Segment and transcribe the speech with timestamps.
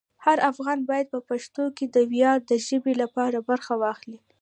[0.25, 4.19] هر افغان باید په پښتو کې د ویاړ د ژبې لپاره برخه واخلي.